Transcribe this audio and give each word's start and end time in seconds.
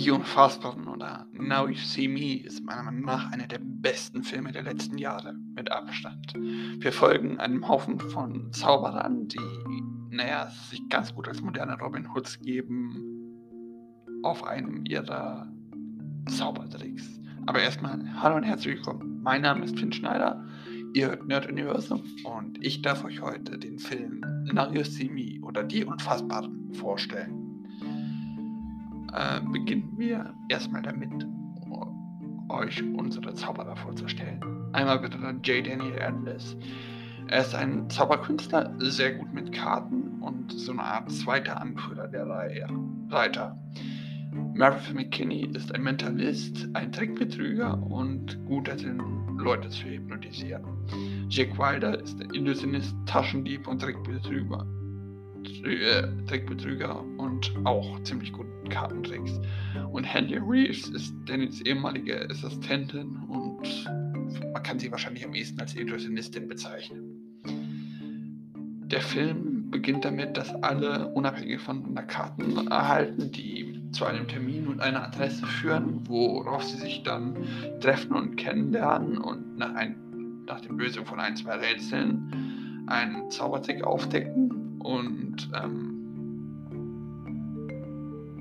Die 0.00 0.10
Unfassbaren 0.10 0.88
oder 0.88 1.26
Now 1.34 1.68
You 1.68 1.74
See 1.74 2.08
Me 2.08 2.42
ist 2.42 2.64
meiner 2.64 2.84
Meinung 2.84 3.02
nach 3.02 3.32
einer 3.32 3.46
der 3.46 3.60
besten 3.62 4.22
Filme 4.22 4.50
der 4.50 4.62
letzten 4.62 4.96
Jahre, 4.96 5.34
mit 5.54 5.70
Abstand. 5.70 6.32
Wir 6.32 6.90
folgen 6.90 7.38
einem 7.38 7.68
Haufen 7.68 8.00
von 8.00 8.50
Zauberern, 8.50 9.28
die, 9.28 9.84
naja, 10.08 10.48
sich 10.70 10.80
ganz 10.88 11.14
gut 11.14 11.28
als 11.28 11.42
moderne 11.42 11.78
Robin 11.78 12.14
Hoods 12.14 12.40
geben, 12.40 12.96
auf 14.22 14.42
einem 14.42 14.86
ihrer 14.86 15.52
Zaubertricks. 16.30 17.20
Aber 17.44 17.60
erstmal, 17.60 18.00
hallo 18.22 18.36
und 18.36 18.44
herzlich 18.44 18.76
willkommen. 18.76 19.20
Mein 19.22 19.42
Name 19.42 19.66
ist 19.66 19.78
Finn 19.78 19.92
Schneider, 19.92 20.42
ihr 20.94 21.08
hört 21.08 21.26
Nerd 21.26 21.46
Universum 21.46 22.02
und 22.24 22.64
ich 22.64 22.80
darf 22.80 23.04
euch 23.04 23.20
heute 23.20 23.58
den 23.58 23.78
Film 23.78 24.24
Now 24.50 24.72
You 24.72 24.82
See 24.82 25.10
Me 25.10 25.46
oder 25.46 25.62
Die 25.62 25.84
Unfassbaren 25.84 26.72
vorstellen 26.72 27.39
äh, 29.14 29.40
beginnen 29.52 29.92
wir 29.96 30.34
erstmal 30.48 30.82
damit, 30.82 31.26
euch 32.50 32.82
unsere 32.94 33.34
Zauberer 33.34 33.76
vorzustellen. 33.76 34.40
Einmal 34.72 34.98
bitte 34.98 35.18
dann 35.18 35.42
J. 35.42 35.66
Daniel 35.66 36.00
Atlas. 36.00 36.56
Er 37.28 37.42
ist 37.42 37.54
ein 37.54 37.88
Zauberkünstler, 37.88 38.74
sehr 38.78 39.14
gut 39.14 39.32
mit 39.32 39.52
Karten 39.52 40.20
und 40.20 40.52
so 40.52 40.72
eine 40.72 40.82
Art 40.82 41.10
zweiter 41.12 41.60
Anführer 41.60 42.08
der 42.08 42.26
Reihe, 42.26 42.66
Reiter. 43.08 43.56
Maverick 44.54 44.94
McKinney 44.94 45.48
ist 45.54 45.74
ein 45.74 45.82
Mentalist, 45.82 46.68
ein 46.74 46.92
Trickbetrüger 46.92 47.80
und 47.82 48.44
gut 48.46 48.68
darin, 48.68 49.00
Leute 49.38 49.68
zu 49.70 49.84
hypnotisieren. 49.84 50.64
Jack 51.28 51.56
Wilder 51.56 52.00
ist 52.00 52.20
ein 52.20 52.30
Illusionist, 52.34 52.94
Taschendieb 53.06 53.66
und 53.66 53.80
Trickbetrüger. 53.80 54.66
Trickbetrüger 56.26 57.04
und 57.18 57.52
auch 57.64 58.02
ziemlich 58.02 58.32
gut 58.32 58.46
Kartentricks. 58.70 59.40
Und 59.92 60.04
Henry 60.04 60.38
Reeves 60.38 60.88
ist 60.88 61.14
Dannys 61.26 61.60
ehemalige 61.62 62.28
Assistentin 62.30 63.16
und 63.28 63.84
man 64.52 64.62
kann 64.62 64.78
sie 64.78 64.90
wahrscheinlich 64.90 65.24
am 65.24 65.34
ehesten 65.34 65.60
als 65.60 65.74
Illusionistin 65.74 66.48
bezeichnen. 66.48 67.20
Der 68.90 69.00
Film 69.00 69.70
beginnt 69.70 70.04
damit, 70.04 70.36
dass 70.36 70.50
alle 70.62 71.08
unabhängig 71.08 71.60
voneinander 71.60 72.02
Karten 72.02 72.66
erhalten, 72.68 73.30
die 73.30 73.80
zu 73.92 74.04
einem 74.04 74.26
Termin 74.26 74.66
und 74.66 74.80
einer 74.80 75.04
Adresse 75.04 75.46
führen, 75.46 76.08
worauf 76.08 76.64
sie 76.64 76.78
sich 76.78 77.02
dann 77.04 77.36
treffen 77.80 78.14
und 78.16 78.36
kennenlernen 78.36 79.18
und 79.18 79.56
nach, 79.58 79.74
ein, 79.74 80.44
nach 80.46 80.60
der 80.60 80.72
Lösung 80.72 81.06
von 81.06 81.20
ein, 81.20 81.36
zwei 81.36 81.54
Rätseln 81.54 82.84
einen 82.86 83.30
Zaubertrick 83.30 83.84
aufdecken 83.84 84.49
und 84.80 85.50
ähm, 85.54 85.96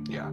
ja, 0.09 0.31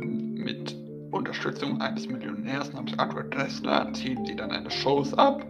mit 0.00 0.76
Unterstützung 1.10 1.80
eines 1.80 2.08
Millionärs 2.08 2.72
namens 2.72 2.98
Arthur 2.98 3.24
Dressler 3.24 3.92
ziehen 3.92 4.24
sie 4.24 4.36
dann 4.36 4.52
eine 4.52 4.70
Shows 4.70 5.12
ab 5.14 5.44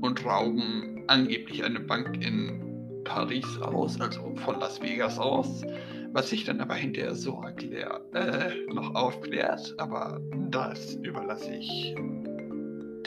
und 0.00 0.24
rauben 0.24 1.04
angeblich 1.08 1.64
eine 1.64 1.80
Bank 1.80 2.24
in 2.24 3.02
Paris 3.04 3.58
aus, 3.60 4.00
also 4.00 4.34
von 4.36 4.60
Las 4.60 4.80
Vegas 4.80 5.18
aus, 5.18 5.62
was 6.12 6.30
sich 6.30 6.44
dann 6.44 6.60
aber 6.60 6.74
hinterher 6.74 7.14
so 7.14 7.40
erklärt, 7.42 8.14
äh, 8.14 8.50
noch 8.72 8.94
aufklärt, 8.94 9.74
aber 9.78 10.20
das 10.50 10.94
überlasse 10.96 11.54
ich 11.54 11.94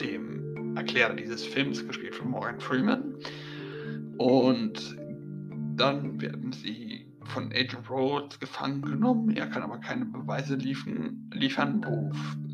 dem 0.00 0.31
Erklärer 0.74 1.14
dieses 1.14 1.44
Films, 1.44 1.86
gespielt 1.86 2.14
von 2.14 2.30
Morgan 2.30 2.60
Freeman. 2.60 3.14
Und 4.18 4.96
dann 5.76 6.20
werden 6.20 6.52
sie 6.52 7.06
von 7.24 7.52
Agent 7.52 7.88
Rhodes 7.88 8.38
gefangen 8.40 8.82
genommen. 8.82 9.36
Er 9.36 9.46
kann 9.46 9.62
aber 9.62 9.78
keine 9.78 10.04
Beweise 10.06 10.56
liefern, 10.56 11.30
liefern 11.32 11.84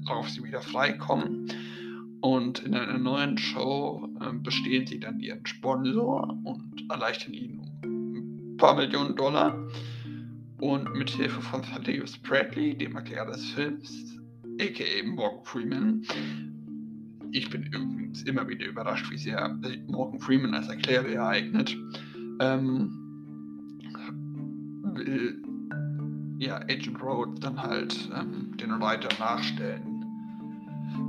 worauf 0.07 0.29
sie 0.29 0.45
wieder 0.45 0.61
freikommen. 0.61 1.49
Und 2.21 2.61
in 2.61 2.75
einer 2.75 2.99
neuen 2.99 3.39
Show 3.39 4.09
äh, 4.21 4.33
bestehen 4.33 4.87
sie 4.87 4.99
dann 4.99 5.21
ihren 5.21 5.47
Sponsor 5.47 6.37
und 6.45 6.85
erleichtern 6.91 7.33
ihn 7.33 7.61
um 7.61 8.55
ein 8.55 8.57
paar 8.57 8.75
Millionen 8.75 9.15
Dollar. 9.15 9.69
Und 10.61 10.93
mit 10.95 11.11
Hilfe 11.11 11.41
von 11.41 11.63
Thaddeus 11.63 12.19
Bradley, 12.19 12.77
dem 12.77 12.97
Erklärer 12.97 13.27
des 13.27 13.51
Films, 13.51 14.19
aka 14.61 15.07
Morgan 15.07 15.45
Freeman, 15.45 16.03
ich 17.33 17.51
bin 17.51 17.65
übrigens 17.65 18.23
immer 18.23 18.49
wieder 18.49 18.67
überrascht, 18.67 19.11
wie 19.11 19.19
sehr 19.19 19.59
Morgan 19.87 20.21
Freeman 20.21 20.55
als 20.55 20.69
Erklärer 20.69 21.27
eignet, 21.29 21.77
ähm, 22.41 22.91
will 24.95 25.43
ja 26.39 26.57
Agent 26.57 27.03
Rhodes 27.03 27.41
dann 27.41 27.61
halt 27.61 28.09
ähm, 28.15 28.57
den 28.57 28.71
Reiter 28.73 29.09
nachstellen. 29.19 30.05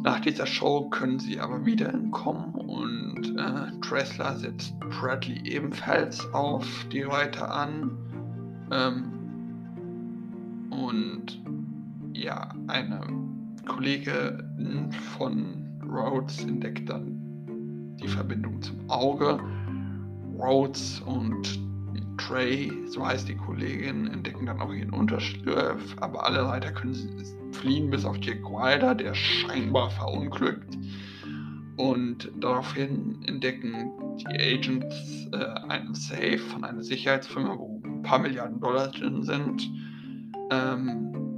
Nach 0.04 0.20
dieser 0.20 0.46
Show 0.46 0.90
können 0.90 1.20
sie 1.20 1.40
aber 1.40 1.66
wieder 1.66 1.94
entkommen 1.94 2.54
und 2.56 3.38
äh, 3.38 3.72
Dressler 3.82 4.36
setzt 4.38 4.74
Bradley 4.80 5.42
ebenfalls 5.46 6.26
auf 6.34 6.66
die 6.92 7.02
Reiter 7.02 7.52
an. 7.52 7.98
Ähm, 8.72 9.14
und 10.70 11.42
ja, 12.14 12.54
eine 12.68 13.02
Kollegin 13.66 14.92
von 14.92 15.59
Rhodes 15.92 16.44
entdeckt 16.44 16.90
dann 16.90 17.98
die 18.02 18.08
Verbindung 18.08 18.62
zum 18.62 18.90
Auge. 18.90 19.40
Rhodes 20.38 21.02
und 21.02 21.60
Trey, 22.18 22.72
so 22.88 23.06
heißt 23.06 23.28
die 23.28 23.36
Kollegin, 23.36 24.08
entdecken 24.08 24.46
dann 24.46 24.60
auch 24.62 24.74
ihren 24.74 24.92
Unterschlupf, 24.92 25.96
aber 26.00 26.26
alle 26.26 26.46
Reiter 26.46 26.72
können 26.72 26.96
fliehen, 27.52 27.90
bis 27.90 28.06
auf 28.06 28.18
Jack 28.22 28.44
Wilder, 28.44 28.94
der 28.94 29.14
scheinbar 29.14 29.90
verunglückt. 29.90 30.78
Und 31.78 32.30
daraufhin 32.42 33.24
entdecken 33.26 33.92
die 34.18 34.28
Agents 34.28 35.30
äh, 35.32 35.46
einen 35.70 35.96
Safe 35.96 36.38
von 36.38 36.66
einer 36.66 36.84
Sicherheitsfirma, 36.84 37.58
wo 37.58 37.82
ein 37.86 38.02
paar 38.02 38.20
Milliarden 38.20 38.60
Dollar 38.60 38.90
drin 38.90 39.24
sind, 39.24 39.70
ähm, 40.52 41.29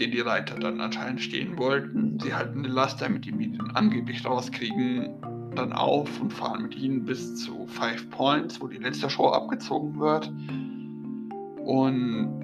den 0.00 0.10
die 0.10 0.20
Reiter 0.20 0.58
dann 0.58 0.80
anscheinend 0.80 1.20
stehen 1.20 1.58
wollten. 1.58 2.18
Sie 2.20 2.34
halten 2.34 2.62
den 2.62 2.72
Laster, 2.72 3.08
mit 3.08 3.26
dem 3.26 3.38
die 3.38 3.58
angeblich 3.74 4.24
rauskriegen, 4.24 5.14
dann 5.54 5.72
auf 5.72 6.20
und 6.20 6.32
fahren 6.32 6.62
mit 6.62 6.76
ihnen 6.76 7.04
bis 7.04 7.36
zu 7.36 7.66
Five 7.66 8.08
Points, 8.10 8.60
wo 8.60 8.68
die 8.68 8.78
letzte 8.78 9.08
Show 9.08 9.28
abgezogen 9.28 9.98
wird. 9.98 10.30
Und 11.64 12.42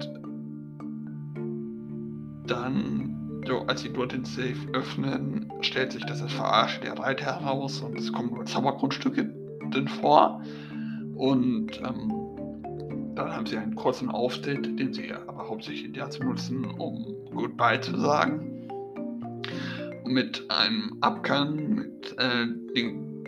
dann, 2.47 3.41
so, 3.47 3.59
als 3.67 3.81
sie 3.81 3.93
dort 3.93 4.11
den 4.11 4.25
Safe 4.25 4.55
öffnen, 4.73 5.51
stellt 5.61 5.93
sich 5.93 6.05
das 6.05 6.21
als 6.21 6.33
Verarsche 6.33 6.81
der 6.81 6.97
Reiter 6.97 7.25
heraus 7.25 7.81
und 7.81 7.97
es 7.97 8.11
kommen 8.11 8.33
nur 8.33 8.45
Zaubergrundstücke 8.45 9.33
drin 9.71 9.87
vor. 9.87 10.41
Und 11.15 11.79
ähm, 11.81 12.22
dann 13.15 13.31
haben 13.31 13.45
sie 13.45 13.57
einen 13.57 13.75
kurzen 13.75 14.09
Auftritt, 14.09 14.79
den 14.79 14.93
sie 14.93 15.11
aber 15.13 15.47
hauptsächlich 15.47 15.93
dazu 15.93 16.23
nutzen, 16.23 16.65
um 16.65 17.15
Goodbye 17.33 17.79
zu 17.81 17.97
sagen 17.97 18.53
mit 20.05 20.43
einem 20.49 20.97
Abgang, 21.01 21.75
mit 21.75 22.15
äh, 22.17 22.45
den, 22.75 23.25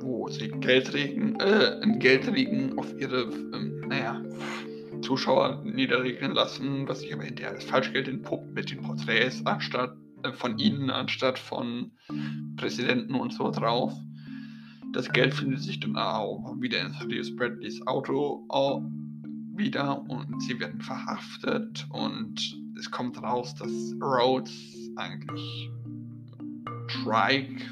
wo 0.00 0.28
sie 0.28 0.48
Geld 0.48 0.92
regen, 0.94 1.38
äh, 1.40 1.80
Geld 1.98 2.26
regen 2.32 2.78
auf 2.78 2.92
ihre, 2.98 3.22
ähm, 3.22 3.84
naja, 3.88 4.22
Zuschauer 5.02 5.62
niederregeln 5.64 6.32
lassen, 6.32 6.88
was 6.88 7.00
sich 7.00 7.14
aber 7.14 7.22
hinterher 7.22 7.54
als 7.54 7.64
Falschgeld 7.64 8.08
entpuppt 8.08 8.52
mit 8.52 8.70
den 8.70 8.82
Porträts 8.82 9.44
anstatt 9.46 9.96
äh, 10.24 10.32
von 10.32 10.58
ihnen 10.58 10.90
anstatt 10.90 11.38
von 11.38 11.92
Präsidenten 12.56 13.14
und 13.14 13.32
so 13.32 13.50
drauf. 13.50 13.92
Das 14.92 15.10
Geld 15.10 15.34
findet 15.34 15.60
sich 15.60 15.80
dann 15.80 15.96
auch 15.96 16.56
wieder 16.58 16.80
in 16.80 16.92
Thaddeus 16.92 17.34
Bradleys 17.36 17.86
Auto 17.86 18.46
wieder 19.58 20.00
und 20.08 20.40
sie 20.42 20.58
werden 20.60 20.80
verhaftet 20.80 21.86
und 21.90 22.56
es 22.78 22.90
kommt 22.90 23.20
raus, 23.22 23.54
dass 23.56 23.70
Rhodes 24.00 24.52
eigentlich 24.96 25.70
Trike, 26.88 27.64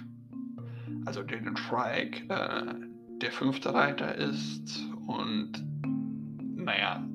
also 1.05 1.23
den 1.23 1.55
Trike, 1.55 2.29
äh, 2.29 2.75
der 3.23 3.33
fünfte 3.33 3.73
Reiter 3.73 4.15
ist 4.17 4.85
und 5.07 5.53
naja, 6.57 7.07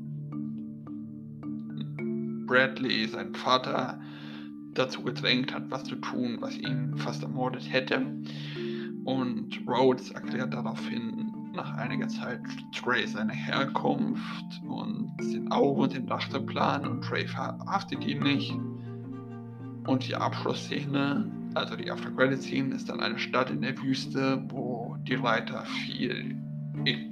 Bradley, 2.48 3.08
sein 3.08 3.36
Vater, 3.36 4.00
dazu 4.74 5.04
gedrängt 5.04 5.54
hat, 5.54 5.70
was 5.70 5.84
zu 5.84 5.96
tun, 5.96 6.38
was 6.40 6.58
ihn 6.58 6.96
fast 6.98 7.24
ermordet 7.24 7.72
hätte. 7.72 8.06
Und 9.04 9.62
Rhodes 9.68 10.12
erklärt 10.12 10.54
daraufhin 10.54 11.31
nach 11.54 11.74
einiger 11.78 12.08
Zeit 12.08 12.42
Trey 12.74 13.06
seine 13.08 13.34
Herkunft 13.34 14.62
und 14.68 15.16
den 15.20 15.52
Augen 15.52 15.82
und 15.82 15.94
den 15.94 16.06
Masterplan 16.06 16.88
und 16.88 17.02
Trey 17.04 17.28
verhaftet 17.28 18.04
ihn 18.06 18.24
nicht. 18.24 18.54
Und 19.88 20.08
die 20.08 20.16
Abschlussszene 20.16 21.32
also 21.54 21.76
die 21.76 21.92
After 21.92 22.12
Credit 22.12 22.42
Scene 22.42 22.74
ist 22.74 22.90
dann 22.90 23.02
eine 23.02 23.20
Stadt 23.20 23.50
in 23.50 23.62
der 23.62 23.78
Wüste, 23.82 24.42
wo 24.50 24.96
die 25.04 25.16
Reiter 25.16 25.66
viel 25.66 26.38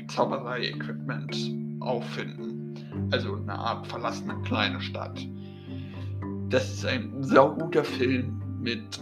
Zauberei-Equipment 0.08 1.36
auffinden. 1.82 2.74
Also 3.12 3.36
eine 3.36 3.54
Art 3.54 3.86
verlassene 3.88 4.36
kleine 4.44 4.80
Stadt. 4.82 5.20
Das 6.50 6.72
ist 6.72 6.86
ein 6.86 7.22
sauguter 7.22 7.84
Film 7.84 8.42
mit 8.62 9.02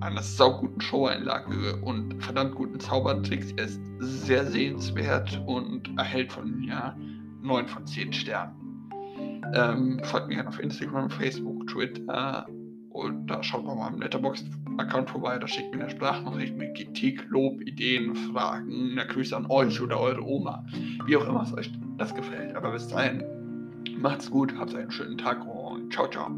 einer 0.00 0.22
sauguten 0.22 0.80
Showeinlage 0.80 1.76
und 1.82 2.22
verdammt 2.22 2.54
guten 2.54 2.78
Zaubertricks. 2.78 3.52
Er 3.52 3.64
ist 3.64 3.80
sehr 3.98 4.44
sehenswert 4.44 5.42
und 5.46 5.90
erhält 5.98 6.32
von 6.32 6.58
mir 6.58 6.96
9 7.42 7.68
von 7.68 7.86
10 7.86 8.12
Sternen. 8.12 8.54
Ähm, 9.54 10.00
folgt 10.02 10.28
mir 10.28 10.34
gerne 10.34 10.48
auf 10.48 10.60
Instagram, 10.60 11.10
Facebook, 11.10 11.66
Twitter 11.68 12.46
und 12.90 13.26
da 13.26 13.42
schaut 13.42 13.64
mal 13.64 13.76
meinem 13.76 14.00
Letterboxd-Account 14.00 15.10
vorbei. 15.10 15.38
Da 15.38 15.46
schickt 15.46 15.74
mir 15.74 15.82
eine 15.82 15.90
Sprachnachricht 15.90 16.56
mit 16.56 16.74
Kritik, 16.76 17.24
Lob, 17.28 17.60
Ideen, 17.60 18.14
Fragen, 18.32 18.92
eine 18.92 19.06
Grüße 19.06 19.36
an 19.36 19.46
euch 19.50 19.80
oder 19.80 20.00
eure 20.00 20.22
Oma. 20.22 20.64
Wie 21.06 21.16
auch 21.16 21.28
immer 21.28 21.42
es 21.42 21.52
euch 21.54 21.70
das 21.98 22.14
gefällt. 22.14 22.56
Aber 22.56 22.72
bis 22.72 22.88
dahin, 22.88 23.22
macht's 23.98 24.30
gut, 24.30 24.54
habt 24.58 24.74
einen 24.74 24.90
schönen 24.90 25.18
Tag 25.18 25.46
und 25.46 25.92
ciao, 25.92 26.08
ciao. 26.08 26.30